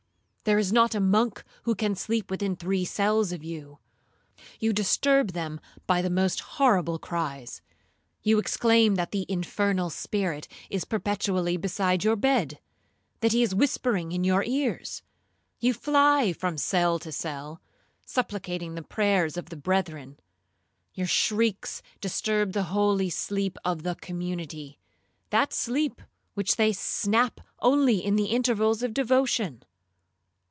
There 0.43 0.57
is 0.57 0.73
not 0.73 0.95
a 0.95 0.99
monk 0.99 1.43
who 1.63 1.75
can 1.75 1.93
sleep 1.95 2.31
within 2.31 2.55
three 2.55 2.83
cells 2.83 3.31
of 3.31 3.43
you. 3.43 3.77
You 4.59 4.73
disturb 4.73 5.31
them 5.33 5.59
by 5.85 6.01
the 6.01 6.09
most 6.09 6.39
horrible 6.39 6.97
cries—you 6.97 8.39
exclaim 8.39 8.95
that 8.95 9.11
the 9.11 9.27
infernal 9.29 9.91
spirit 9.91 10.47
is 10.67 10.83
perpetually 10.83 11.57
beside 11.57 12.03
your 12.03 12.15
bed—that 12.15 13.31
he 13.31 13.43
is 13.43 13.53
whispering 13.53 14.11
in 14.11 14.23
your 14.23 14.43
ears. 14.43 15.03
You 15.59 15.75
fly 15.75 16.33
from 16.33 16.57
cell 16.57 16.97
to 16.99 17.11
cell, 17.11 17.61
supplicating 18.03 18.73
the 18.73 18.81
prayers 18.83 19.37
of 19.37 19.49
the 19.51 19.55
brethren. 19.55 20.19
Your 20.95 21.07
shrieks 21.07 21.83
disturb 22.01 22.53
the 22.53 22.63
holy 22.73 23.11
sleep 23.11 23.59
of 23.63 23.83
the 23.83 23.93
community—that 23.93 25.53
sleep 25.53 26.01
which 26.33 26.55
they 26.55 26.73
snatch 26.73 27.37
only 27.59 28.03
in 28.03 28.15
the 28.15 28.25
intervals 28.25 28.81
of 28.81 28.95
devotion. 28.95 29.61